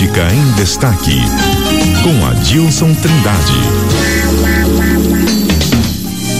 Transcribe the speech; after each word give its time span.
Política 0.00 0.32
em 0.32 0.52
Destaque, 0.52 1.20
com 2.02 2.24
Adilson 2.24 2.94
Trindade. 2.94 3.52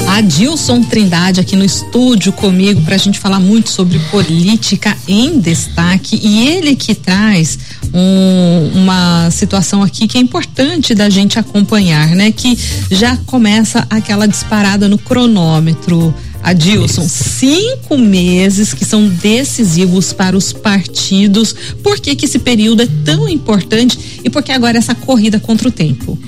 Adilson 0.09 0.83
Trindade 0.83 1.41
aqui 1.41 1.57
no 1.57 1.65
estúdio 1.65 2.33
comigo 2.33 2.81
para 2.81 2.95
a 2.95 2.99
gente 2.99 3.19
falar 3.19 3.39
muito 3.39 3.69
sobre 3.69 3.99
política 4.11 4.97
em 5.07 5.39
destaque 5.39 6.19
e 6.23 6.49
ele 6.49 6.75
que 6.75 6.95
traz 6.95 7.59
um, 7.93 8.71
uma 8.79 9.31
situação 9.31 9.83
aqui 9.83 10.09
que 10.09 10.17
é 10.17 10.21
importante 10.23 10.95
da 10.95 11.11
gente 11.11 11.39
acompanhar, 11.39 12.09
né? 12.15 12.33
Que 12.33 12.59
já 12.91 13.15
começa 13.27 13.87
aquela 13.91 14.27
disparada 14.27 14.89
no 14.89 14.97
cronômetro. 14.97 16.15
Adilson, 16.43 17.07
cinco 17.09 17.97
meses 17.97 18.73
que 18.73 18.85
são 18.85 19.07
decisivos 19.09 20.13
para 20.13 20.37
os 20.37 20.53
partidos. 20.53 21.55
Por 21.83 21.99
que, 21.99 22.17
que 22.17 22.25
esse 22.25 22.39
período 22.39 22.83
é 22.83 22.89
tão 23.05 23.29
importante 23.29 24.21
e 24.25 24.31
por 24.31 24.43
que 24.43 24.53
agora 24.53 24.79
essa 24.79 24.95
corrida 24.95 25.39
contra 25.39 25.69
o 25.69 25.71
tempo? 25.71 26.19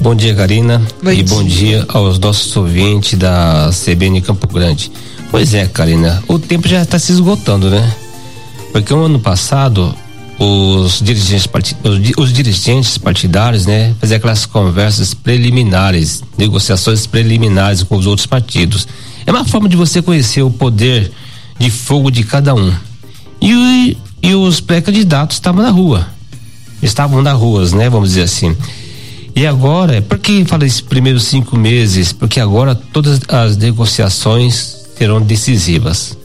Bom 0.00 0.14
dia, 0.14 0.34
Karina. 0.34 0.82
Bom 1.02 1.10
e 1.10 1.22
dia. 1.22 1.24
bom 1.24 1.44
dia 1.44 1.84
aos 1.88 2.18
nossos 2.18 2.54
ouvintes 2.56 3.18
da 3.18 3.70
CBN 3.70 4.20
Campo 4.20 4.46
Grande. 4.52 4.90
Pois 5.30 5.54
é, 5.54 5.66
Karina, 5.66 6.22
o 6.28 6.38
tempo 6.38 6.68
já 6.68 6.82
está 6.82 6.98
se 6.98 7.12
esgotando, 7.12 7.70
né? 7.70 7.92
Porque 8.72 8.92
o 8.92 9.04
ano 9.04 9.20
passado 9.20 9.94
os 10.38 11.00
dirigentes, 11.00 11.48
os, 11.82 12.24
os 12.24 12.32
dirigentes 12.32 12.98
partidários, 12.98 13.66
né, 13.66 13.94
fazer 14.00 14.16
aquelas 14.16 14.46
conversas 14.46 15.14
preliminares, 15.14 16.22
negociações 16.36 17.06
preliminares 17.06 17.82
com 17.82 17.96
os 17.96 18.06
outros 18.06 18.26
partidos. 18.26 18.86
É 19.26 19.30
uma 19.30 19.44
forma 19.44 19.68
de 19.68 19.76
você 19.76 20.02
conhecer 20.02 20.42
o 20.42 20.50
poder 20.50 21.10
de 21.58 21.70
fogo 21.70 22.10
de 22.10 22.24
cada 22.24 22.54
um. 22.54 22.72
E, 23.40 23.96
e 24.22 24.34
os 24.34 24.60
pré-candidatos 24.60 25.36
estavam 25.36 25.62
na 25.62 25.70
rua. 25.70 26.08
Estavam 26.82 27.22
nas 27.22 27.38
ruas, 27.38 27.72
né, 27.72 27.88
vamos 27.88 28.10
dizer 28.10 28.22
assim. 28.22 28.56
E 29.36 29.46
agora, 29.46 30.00
por 30.02 30.18
que 30.18 30.44
fala 30.44 30.64
esses 30.64 30.80
primeiros 30.80 31.24
cinco 31.24 31.56
meses? 31.56 32.12
Porque 32.12 32.38
agora 32.38 32.74
todas 32.74 33.20
as 33.28 33.56
negociações 33.56 34.76
serão 34.96 35.20
decisivas. 35.20 36.16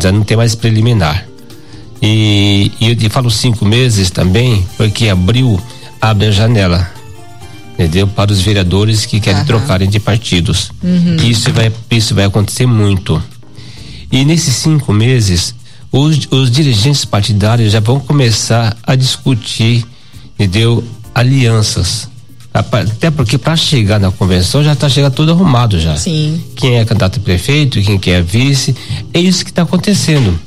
Já 0.00 0.10
não 0.10 0.22
tem 0.22 0.36
mais 0.36 0.54
preliminar. 0.54 1.26
E, 2.02 2.70
e 2.80 2.90
eu 2.90 3.10
falo 3.10 3.30
cinco 3.30 3.64
meses 3.64 4.10
também, 4.10 4.66
porque 4.76 5.08
abril 5.08 5.60
abre 6.00 6.26
a 6.26 6.30
janela, 6.30 6.90
entendeu? 7.72 8.06
Para 8.06 8.32
os 8.32 8.40
vereadores 8.40 9.06
que 9.06 9.20
querem 9.20 9.40
uhum. 9.40 9.46
trocarem 9.46 9.88
de 9.88 9.98
partidos. 9.98 10.70
Uhum. 10.82 11.16
Isso 11.16 11.52
vai, 11.52 11.72
isso 11.90 12.14
vai 12.14 12.24
acontecer 12.24 12.66
muito. 12.66 13.22
E 14.12 14.24
nesses 14.24 14.56
cinco 14.56 14.92
meses, 14.92 15.54
os, 15.90 16.28
os 16.30 16.50
dirigentes 16.50 17.04
partidários 17.04 17.72
já 17.72 17.80
vão 17.80 17.98
começar 18.00 18.76
a 18.82 18.94
discutir, 18.94 19.84
entendeu? 20.34 20.84
Alianças. 21.14 22.08
Até 22.52 23.10
porque 23.10 23.36
para 23.36 23.56
chegar 23.56 23.98
na 23.98 24.12
convenção 24.12 24.62
já 24.62 24.74
está 24.74 24.88
chegando 24.88 25.12
tudo 25.12 25.32
arrumado 25.32 25.80
já. 25.80 25.96
Sim. 25.96 26.40
Quem 26.54 26.76
é 26.76 26.84
candidato 26.84 27.18
a 27.18 27.22
prefeito, 27.22 27.82
quem 27.82 27.98
quer 27.98 28.22
vice, 28.22 28.74
é 29.12 29.18
isso 29.18 29.44
que 29.44 29.50
está 29.50 29.62
acontecendo. 29.62 30.38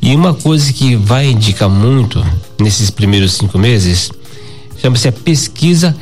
E 0.00 0.14
uma 0.14 0.34
coisa 0.34 0.72
que 0.72 0.94
vai 0.96 1.30
indicar 1.30 1.68
muito 1.68 2.24
nesses 2.60 2.90
primeiros 2.90 3.34
cinco 3.34 3.58
meses 3.58 4.10
chama-se 4.80 5.08
a 5.08 5.12
pesquisa 5.12 5.96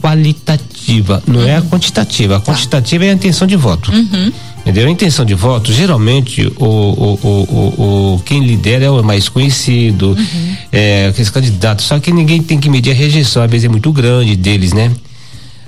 qualitativa, 0.00 1.22
não 1.26 1.40
uhum. 1.40 1.46
é 1.46 1.56
a 1.56 1.60
uhum. 1.60 1.68
quantitativa. 1.68 2.36
A 2.36 2.40
quantitativa 2.40 3.04
tá. 3.04 3.08
é 3.08 3.10
a 3.10 3.14
intenção 3.14 3.46
de 3.46 3.56
voto. 3.56 3.90
Uhum. 3.90 4.32
Entendeu? 4.60 4.88
A 4.88 4.90
intenção 4.90 5.24
de 5.24 5.34
voto, 5.34 5.72
geralmente, 5.72 6.52
o, 6.56 6.64
o, 6.64 7.18
o, 7.22 8.14
o, 8.14 8.22
quem 8.24 8.44
lidera 8.44 8.84
é 8.84 8.90
o 8.90 9.02
mais 9.02 9.28
conhecido, 9.28 10.10
uhum. 10.10 10.56
é 10.72 11.06
aqueles 11.06 11.30
candidatos. 11.30 11.86
Só 11.86 11.98
que 11.98 12.12
ninguém 12.12 12.42
tem 12.42 12.58
que 12.58 12.68
medir 12.68 12.90
a 12.90 12.94
rejeição, 12.94 13.42
às 13.42 13.50
vezes 13.50 13.64
é 13.64 13.68
muito 13.68 13.92
grande 13.92 14.34
deles, 14.36 14.72
né? 14.72 14.90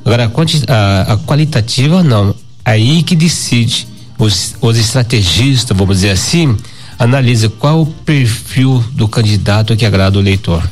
Agora, 0.04 0.24
a, 0.24 0.72
a, 0.72 1.12
a 1.12 1.18
qualitativa, 1.18 2.02
não. 2.02 2.34
Aí 2.64 3.02
que 3.02 3.14
decide 3.14 3.86
os, 4.18 4.56
os 4.60 4.76
estrategistas, 4.76 5.76
vamos 5.76 5.96
dizer 5.96 6.10
assim, 6.10 6.56
analisa 6.98 7.48
qual 7.48 7.82
o 7.82 7.86
perfil 7.86 8.82
do 8.92 9.06
candidato 9.06 9.76
que 9.76 9.86
agrada 9.86 10.18
o 10.18 10.20
eleitor. 10.20 10.62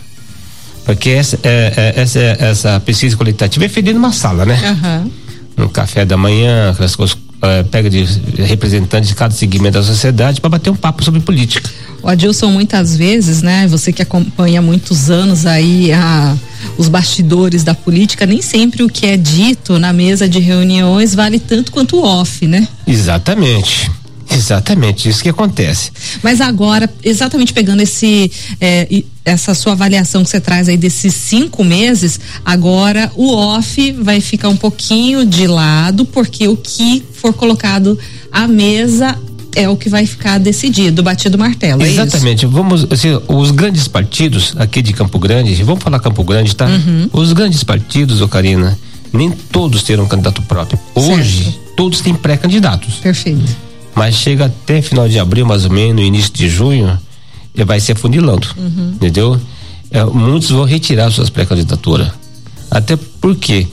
Porque 0.84 1.10
essa, 1.10 1.38
é, 1.42 1.94
é, 1.96 2.00
essa, 2.00 2.20
essa 2.20 2.80
pesquisa 2.80 3.16
qualitativa 3.16 3.64
é 3.64 3.68
feita 3.68 3.92
numa 3.92 4.12
sala, 4.12 4.44
né? 4.44 4.58
Uhum. 4.70 5.10
No 5.56 5.68
café 5.68 6.04
da 6.04 6.16
manhã, 6.16 6.70
aquelas 6.70 6.94
coisas, 6.94 7.16
é, 7.42 7.62
pega 7.64 7.90
de 7.90 8.04
representantes 8.42 9.08
de 9.08 9.14
cada 9.14 9.34
segmento 9.34 9.78
da 9.78 9.82
sociedade 9.82 10.40
para 10.40 10.50
bater 10.50 10.70
um 10.70 10.76
papo 10.76 11.04
sobre 11.04 11.20
política. 11.20 11.68
O 12.02 12.08
Adilson, 12.08 12.50
muitas 12.50 12.96
vezes, 12.96 13.42
né? 13.42 13.66
Você 13.66 13.92
que 13.92 14.00
acompanha 14.00 14.60
há 14.60 14.62
muitos 14.62 15.10
anos 15.10 15.44
aí 15.44 15.92
a, 15.92 16.36
os 16.78 16.88
bastidores 16.88 17.64
da 17.64 17.74
política, 17.74 18.24
nem 18.24 18.40
sempre 18.40 18.84
o 18.84 18.88
que 18.88 19.06
é 19.06 19.16
dito 19.16 19.78
na 19.78 19.92
mesa 19.92 20.28
de 20.28 20.38
reuniões 20.38 21.14
vale 21.14 21.40
tanto 21.40 21.72
quanto 21.72 21.96
o 21.96 22.04
off, 22.04 22.46
né? 22.46 22.68
Exatamente. 22.86 23.90
Exatamente, 24.36 25.08
isso 25.08 25.22
que 25.22 25.28
acontece. 25.28 25.90
Mas 26.22 26.40
agora, 26.40 26.88
exatamente 27.02 27.52
pegando 27.52 27.80
esse 27.80 28.30
é, 28.60 29.02
essa 29.24 29.54
sua 29.54 29.72
avaliação 29.72 30.22
que 30.22 30.30
você 30.30 30.40
traz 30.40 30.68
aí 30.68 30.76
desses 30.76 31.12
cinco 31.14 31.64
meses, 31.64 32.20
agora 32.44 33.10
o 33.16 33.34
off 33.34 33.92
vai 33.92 34.20
ficar 34.20 34.48
um 34.48 34.56
pouquinho 34.56 35.26
de 35.26 35.46
lado, 35.46 36.04
porque 36.04 36.46
o 36.46 36.56
que 36.56 37.04
for 37.12 37.32
colocado 37.32 37.98
à 38.30 38.46
mesa 38.46 39.18
é 39.56 39.68
o 39.68 39.76
que 39.76 39.88
vai 39.88 40.06
ficar 40.06 40.38
decidido, 40.38 41.02
batido 41.02 41.36
martelo. 41.38 41.82
É 41.82 41.88
Exatamente. 41.88 42.44
É 42.44 42.48
vamos, 42.48 42.86
assim, 42.90 43.18
os 43.26 43.50
grandes 43.50 43.88
partidos 43.88 44.54
aqui 44.58 44.82
de 44.82 44.92
Campo 44.92 45.18
Grande, 45.18 45.54
vamos 45.64 45.82
falar 45.82 45.98
Campo 45.98 46.22
Grande, 46.22 46.54
tá? 46.54 46.66
Uhum. 46.66 47.08
Os 47.12 47.32
grandes 47.32 47.64
partidos, 47.64 48.20
ô 48.20 48.28
Karina, 48.28 48.78
nem 49.12 49.30
todos 49.30 49.82
terão 49.82 50.06
candidato 50.06 50.42
próprio. 50.42 50.78
Hoje, 50.94 51.44
certo. 51.44 51.58
todos 51.74 52.00
têm 52.00 52.14
pré-candidatos. 52.14 52.96
Perfeito 52.96 53.65
mas 53.96 54.14
chega 54.14 54.44
até 54.44 54.82
final 54.82 55.08
de 55.08 55.18
abril, 55.18 55.46
mais 55.46 55.64
ou 55.64 55.70
menos, 55.72 56.04
início 56.04 56.32
de 56.32 56.48
junho, 56.48 56.98
ele 57.54 57.64
vai 57.64 57.80
se 57.80 57.90
afunilando, 57.90 58.46
uhum. 58.56 58.92
entendeu? 58.94 59.40
É, 59.90 60.04
muitos 60.04 60.50
vão 60.50 60.64
retirar 60.64 61.10
suas 61.10 61.30
pré-candidaturas. 61.30 62.08
Até 62.70 62.96
porque 63.20 63.66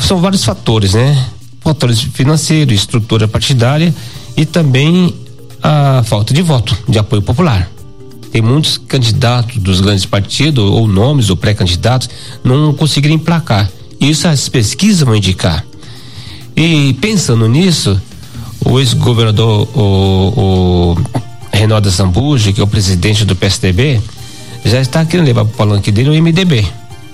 são 0.00 0.20
vários 0.20 0.44
fatores, 0.44 0.94
né? 0.94 1.26
Fatores 1.60 2.00
financeiros, 2.00 2.74
estrutura 2.74 3.28
partidária 3.28 3.94
e 4.36 4.44
também 4.44 5.14
a 5.62 6.02
falta 6.04 6.34
de 6.34 6.42
voto, 6.42 6.76
de 6.88 6.98
apoio 6.98 7.22
popular. 7.22 7.70
Tem 8.32 8.42
muitos 8.42 8.76
candidatos 8.76 9.58
dos 9.58 9.80
grandes 9.80 10.04
partidos, 10.04 10.64
ou 10.64 10.88
nomes, 10.88 11.30
ou 11.30 11.36
pré-candidatos, 11.36 12.10
não 12.42 12.74
conseguiram 12.74 13.14
emplacar. 13.14 13.70
Isso 14.00 14.26
as 14.26 14.48
pesquisas 14.48 15.02
vão 15.02 15.14
indicar. 15.14 15.64
E 16.54 16.94
pensando 16.94 17.48
nisso, 17.48 18.00
o 18.66 18.80
ex-governador, 18.80 19.68
o, 19.74 20.32
o 20.36 20.96
Reinaldo 21.52 21.88
Zambuji, 21.88 22.52
que 22.52 22.60
é 22.60 22.64
o 22.64 22.66
presidente 22.66 23.24
do 23.24 23.36
PSDB, 23.36 24.00
já 24.64 24.80
está 24.80 25.04
querendo 25.04 25.26
levar 25.26 25.44
para 25.44 25.54
o 25.54 25.56
palanque 25.56 25.92
dele 25.92 26.10
o 26.10 26.22
MDB. 26.22 26.66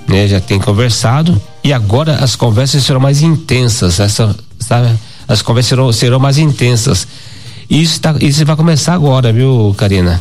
Né? 0.08 0.26
Já 0.26 0.40
tem 0.40 0.58
conversado 0.58 1.40
e 1.62 1.72
agora 1.72 2.16
as 2.16 2.34
conversas 2.34 2.82
serão 2.82 3.00
mais 3.00 3.22
intensas. 3.22 4.00
Essa, 4.00 4.34
sabe? 4.58 4.88
As 5.28 5.42
conversas 5.42 5.68
serão, 5.68 5.92
serão 5.92 6.18
mais 6.18 6.38
intensas. 6.38 7.06
Isso, 7.68 8.00
tá, 8.00 8.14
isso 8.20 8.44
vai 8.44 8.56
começar 8.56 8.94
agora, 8.94 9.32
viu, 9.32 9.74
Karina? 9.76 10.20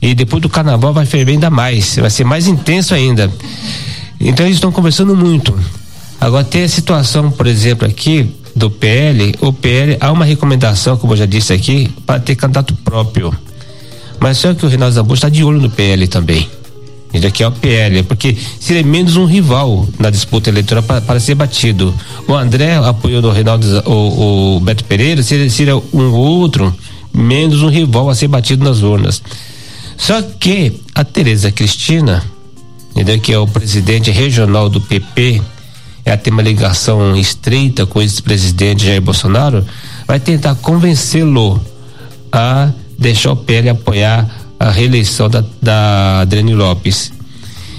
E 0.00 0.14
depois 0.14 0.40
do 0.40 0.48
carnaval 0.48 0.94
vai 0.94 1.04
ferver 1.04 1.32
ainda 1.32 1.50
mais, 1.50 1.96
vai 1.96 2.08
ser 2.08 2.24
mais 2.24 2.46
intenso 2.46 2.94
ainda. 2.94 3.30
Então 4.18 4.46
eles 4.46 4.56
estão 4.56 4.72
conversando 4.72 5.14
muito. 5.14 5.58
Agora 6.20 6.44
tem 6.44 6.62
a 6.62 6.68
situação, 6.68 7.30
por 7.30 7.46
exemplo, 7.46 7.86
aqui, 7.86 8.34
do 8.54 8.70
PL, 8.70 9.34
o 9.40 9.52
PL 9.52 9.96
há 10.00 10.10
uma 10.10 10.24
recomendação, 10.24 10.96
como 10.96 11.12
eu 11.12 11.16
já 11.16 11.26
disse 11.26 11.52
aqui, 11.52 11.90
para 12.06 12.20
ter 12.20 12.36
candidato 12.36 12.74
próprio. 12.76 13.32
Mas 14.18 14.38
só 14.38 14.52
que 14.52 14.64
o 14.64 14.68
Reinaldo 14.68 14.94
Zambu 14.94 15.14
está 15.14 15.28
de 15.28 15.42
olho 15.42 15.60
no 15.60 15.70
PL 15.70 16.06
também. 16.08 16.48
Ele 17.12 17.26
aqui 17.26 17.42
é 17.42 17.48
o 17.48 17.52
PL, 17.52 18.02
porque 18.04 18.36
seria 18.60 18.84
menos 18.84 19.16
um 19.16 19.24
rival 19.24 19.88
na 19.98 20.10
disputa 20.10 20.48
eleitoral 20.48 20.82
para, 20.82 21.18
ser 21.18 21.34
batido. 21.34 21.92
O 22.28 22.34
André 22.34 22.76
apoiou 22.76 23.22
o 23.24 23.32
Reinaldo, 23.32 23.66
o, 23.84 24.56
o 24.56 24.60
Beto 24.60 24.84
Pereira, 24.84 25.22
seria, 25.22 25.50
seria 25.50 25.76
um 25.76 26.12
outro, 26.12 26.72
menos 27.12 27.62
um 27.62 27.68
rival 27.68 28.08
a 28.08 28.14
ser 28.14 28.28
batido 28.28 28.64
nas 28.64 28.82
urnas. 28.82 29.20
Só 29.96 30.22
que 30.22 30.80
a 30.94 31.02
Tereza 31.02 31.50
Cristina, 31.50 32.24
entendeu? 32.92 33.18
que 33.18 33.32
é 33.32 33.38
o 33.38 33.46
presidente 33.46 34.10
regional 34.10 34.68
do 34.68 34.80
PP, 34.80 35.42
é, 36.12 36.16
ter 36.16 36.30
uma 36.30 36.42
ligação 36.42 37.16
estreita 37.16 37.86
com 37.86 37.98
o 37.98 38.02
ex-presidente 38.02 38.86
Jair 38.86 39.00
Bolsonaro, 39.00 39.64
vai 40.06 40.18
tentar 40.18 40.56
convencê-lo 40.56 41.60
a 42.32 42.70
deixar 42.98 43.32
o 43.32 43.36
PL 43.36 43.70
apoiar 43.70 44.28
a 44.58 44.70
reeleição 44.70 45.28
da, 45.28 45.44
da 45.62 46.20
Adriane 46.20 46.54
Lopes. 46.54 47.12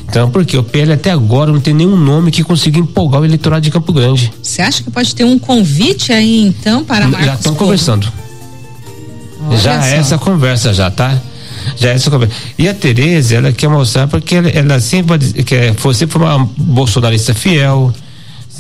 Então, 0.08 0.30
porque 0.30 0.58
o 0.58 0.64
PL 0.64 0.94
até 0.94 1.12
agora 1.12 1.52
não 1.52 1.60
tem 1.60 1.74
nenhum 1.74 1.96
nome 1.96 2.32
que 2.32 2.44
consiga 2.44 2.80
empolgar 2.80 3.22
o 3.22 3.26
eleitorado 3.26 3.62
de 3.62 3.72
Campo 3.72 3.94
Grande. 3.94 4.32
Você 4.42 4.62
acha 4.62 4.84
que 4.84 4.90
pode 4.90 5.14
ter 5.16 5.24
um 5.24 5.38
convite 5.38 6.12
aí 6.12 6.42
então 6.42 6.84
para 6.84 7.08
Marcos 7.08 7.26
Já 7.26 7.34
estão 7.36 7.56
conversando. 7.56 8.12
Olha 9.48 9.58
já 9.58 9.88
é 9.88 9.98
essa 9.98 10.18
conversa 10.18 10.74
já, 10.74 10.90
tá? 10.90 11.18
Já 11.78 11.90
é 11.90 11.96
E 12.58 12.68
a 12.68 12.74
Tereza, 12.74 13.36
ela 13.36 13.52
quer 13.52 13.70
mostrar 13.70 14.08
porque 14.08 14.36
ela, 14.36 14.50
ela 14.50 14.80
sempre 14.80 15.44
quer, 15.44 15.74
foi, 15.76 15.94
sempre 15.94 16.14
foi 16.14 16.22
uma 16.26 16.50
bolsonarista 16.58 17.34
fiel, 17.34 17.94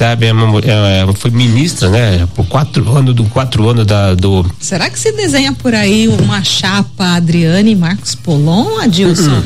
sabe? 0.01 0.25
É 0.25 0.33
uma, 0.33 0.59
é, 0.59 1.13
foi 1.13 1.30
ministra, 1.30 1.88
né? 1.89 2.27
Por 2.36 2.48
quatro 2.48 2.89
anos, 2.98 3.13
do 3.13 3.24
quatro 3.25 3.69
anos 3.69 3.86
da, 3.86 4.15
do. 4.15 4.44
Será 4.59 4.89
que 4.89 5.00
se 5.00 5.12
desenha 5.12 5.53
por 5.53 5.75
aí 5.75 6.07
uma 6.07 6.44
chapa 6.44 7.06
Adriane 7.18 7.71
e 7.71 7.75
Marcos 7.75 8.15
Polon, 8.15 8.80
Adilson? 8.80 9.44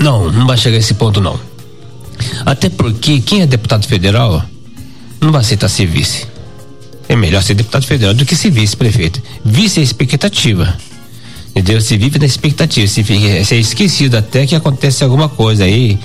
Não, 0.00 0.32
não 0.32 0.46
vai 0.46 0.56
chegar 0.56 0.76
a 0.76 0.80
esse 0.80 0.94
ponto 0.94 1.20
não. 1.20 1.38
Até 2.46 2.70
porque 2.70 3.20
quem 3.20 3.42
é 3.42 3.46
deputado 3.46 3.86
federal 3.86 4.42
não 5.20 5.30
vai 5.30 5.42
aceitar 5.42 5.68
ser 5.68 5.84
vice. 5.84 6.26
É 7.06 7.14
melhor 7.14 7.42
ser 7.42 7.52
deputado 7.52 7.84
federal 7.84 8.14
do 8.14 8.24
que 8.24 8.34
ser 8.34 8.50
vice-prefeito. 8.50 9.22
Vice 9.44 9.80
é 9.80 9.82
expectativa. 9.82 10.74
Entendeu? 11.54 11.78
Se 11.82 11.98
vive 11.98 12.18
na 12.18 12.24
expectativa, 12.24 12.86
se, 12.86 13.04
fica, 13.04 13.44
se 13.44 13.54
é 13.54 13.58
esquecido 13.58 14.16
até 14.16 14.46
que 14.46 14.54
acontece 14.54 15.04
alguma 15.04 15.28
coisa 15.28 15.64
aí, 15.64 15.98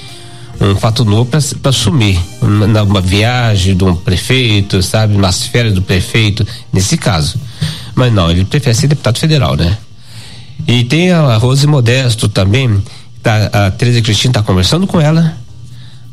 um 0.59 0.75
fato 0.75 1.05
novo 1.05 1.29
para 1.61 1.71
sumir. 1.71 2.19
Numa 2.41 3.01
viagem 3.01 3.75
de 3.75 3.83
um 3.83 3.95
prefeito, 3.95 4.81
sabe? 4.81 5.17
Nas 5.17 5.43
férias 5.43 5.73
do 5.73 5.81
prefeito, 5.81 6.45
nesse 6.71 6.97
caso. 6.97 7.39
Mas 7.95 8.11
não, 8.13 8.29
ele 8.29 8.45
prefere 8.45 8.75
ser 8.75 8.87
deputado 8.87 9.17
federal, 9.17 9.55
né? 9.55 9.77
E 10.67 10.83
tem 10.83 11.11
a 11.11 11.37
Rose 11.37 11.65
Modesto 11.67 12.27
também, 12.27 12.81
tá, 13.21 13.49
a 13.53 13.71
Teresa 13.71 14.01
Cristina 14.01 14.31
está 14.31 14.43
conversando 14.43 14.87
com 14.87 14.99
ela, 14.99 15.37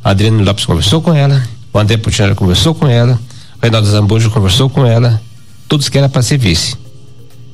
a 0.03 0.11
Adriano 0.11 0.45
Lopes 0.45 0.67
conversou 0.67 1.01
com 1.01 1.15
ela, 1.15 1.43
o 1.73 1.79
André 1.79 1.97
Putinera 1.97 2.35
conversou 2.35 2.75
com 2.75 2.87
ela, 2.87 3.19
o 3.57 3.63
Reinaldo 3.63 3.89
Zambujo 3.89 4.31
conversou 4.31 4.69
com 4.69 4.87
ela, 4.87 5.21
todos 5.67 5.89
querem 5.89 6.09
para 6.09 6.23
ser 6.23 6.37
vice. 6.39 6.77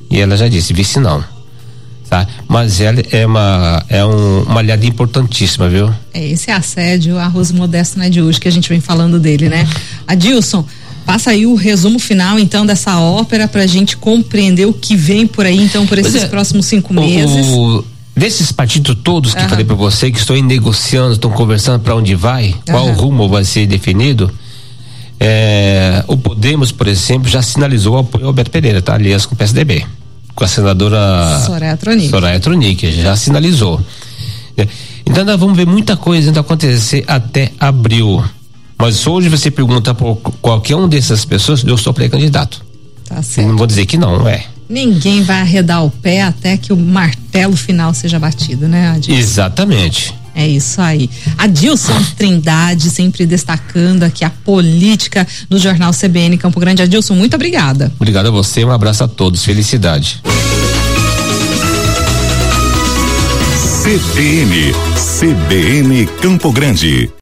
E 0.09 0.19
ela 0.19 0.35
já 0.35 0.49
disse, 0.49 0.73
vice 0.73 0.99
não 0.99 1.23
tá? 2.11 2.27
Mas 2.45 2.81
ela 2.81 3.01
é 3.09 3.25
uma 3.25 3.85
é 3.87 4.05
um, 4.05 4.41
uma 4.41 4.59
aliada 4.59 4.85
importantíssima, 4.85 5.69
viu? 5.69 5.89
É 6.13 6.27
esse 6.27 6.51
assédio 6.51 7.17
arroz 7.17 7.53
modesto 7.53 7.97
não 7.97 8.05
é 8.05 8.09
de 8.09 8.21
hoje 8.21 8.37
que 8.37 8.49
a 8.49 8.51
gente 8.51 8.67
vem 8.67 8.81
falando 8.81 9.17
dele, 9.17 9.47
né? 9.47 9.65
Adilson, 10.05 10.65
passa 11.05 11.29
aí 11.29 11.45
o 11.45 11.55
resumo 11.55 11.97
final 11.99 12.37
então 12.37 12.65
dessa 12.65 12.99
ópera 12.99 13.47
para 13.47 13.61
a 13.61 13.67
gente 13.67 13.95
compreender 13.95 14.65
o 14.65 14.73
que 14.73 14.93
vem 14.93 15.25
por 15.25 15.45
aí 15.45 15.57
então 15.61 15.87
por 15.87 15.97
esses 15.97 16.23
é, 16.23 16.27
próximos 16.27 16.65
cinco 16.65 16.93
meses. 16.93 17.47
O, 17.47 17.85
desses 18.13 18.51
partidos 18.51 18.97
todos 19.01 19.33
que 19.33 19.41
uhum. 19.41 19.47
falei 19.47 19.63
para 19.63 19.75
você 19.77 20.11
que 20.11 20.19
estão 20.19 20.35
negociando, 20.35 21.13
estão 21.13 21.31
conversando 21.31 21.79
para 21.79 21.95
onde 21.95 22.13
vai, 22.13 22.47
uhum. 22.47 22.59
qual 22.71 22.91
rumo 22.91 23.29
vai 23.29 23.45
ser 23.45 23.65
definido. 23.67 24.29
É, 25.17 26.03
o 26.07 26.17
Podemos, 26.17 26.73
por 26.73 26.89
exemplo, 26.89 27.29
já 27.29 27.41
sinalizou 27.41 27.95
o 27.95 27.99
apoio 27.99 28.25
ao 28.25 28.31
Alberto 28.31 28.51
Pereira, 28.51 28.81
tá? 28.81 28.95
Aliás, 28.95 29.25
com 29.25 29.33
o 29.33 29.37
PSDB 29.37 29.85
com 30.35 30.43
a 30.43 30.47
senadora 30.47 31.41
Soraya 31.45 31.77
Tronic. 31.77 32.09
Soraya 32.09 32.39
Tronic, 32.39 32.91
já 32.91 33.15
sinalizou. 33.15 33.81
É, 34.57 34.67
então 35.05 35.23
nós 35.23 35.39
vamos 35.39 35.55
ver 35.55 35.65
muita 35.65 35.95
coisa 35.95 36.29
ainda 36.29 36.41
acontecer 36.41 37.03
até 37.07 37.51
abril. 37.59 38.23
Mas 38.77 39.05
hoje 39.05 39.29
você 39.29 39.51
pergunta 39.51 39.93
por 39.93 40.15
qualquer 40.41 40.75
um 40.75 40.87
dessas 40.87 41.23
pessoas, 41.23 41.63
eu 41.63 41.77
sou 41.77 41.93
pré-candidato. 41.93 42.63
Tá 43.07 43.21
certo. 43.21 43.47
Não 43.47 43.57
vou 43.57 43.67
dizer 43.67 43.85
que 43.85 43.97
não, 43.97 44.27
é. 44.27 44.45
Ninguém 44.67 45.21
vai 45.21 45.41
arredar 45.41 45.83
o 45.83 45.91
pé 45.91 46.21
até 46.21 46.55
que 46.55 46.71
o 46.71 46.77
martelo 46.77 47.55
final 47.55 47.93
seja 47.93 48.17
batido, 48.17 48.67
né, 48.67 48.89
Adilson? 48.89 49.19
Exatamente. 49.19 50.15
É 50.33 50.47
isso 50.47 50.81
aí. 50.81 51.09
Adilson 51.37 52.01
Trindade, 52.17 52.89
sempre 52.89 53.25
destacando 53.25 54.03
aqui 54.03 54.23
a 54.23 54.29
política 54.29 55.27
no 55.49 55.57
Jornal 55.57 55.91
CBN 55.91 56.37
Campo 56.37 56.59
Grande. 56.59 56.81
Adilson, 56.81 57.15
muito 57.15 57.35
obrigada. 57.35 57.91
Obrigado 57.95 58.27
a 58.27 58.31
você, 58.31 58.63
um 58.63 58.71
abraço 58.71 59.03
a 59.03 59.07
todos. 59.07 59.43
Felicidade. 59.43 60.21
CBN, 63.83 64.73
CBN 64.95 66.05
Campo 66.21 66.51
Grande. 66.51 67.09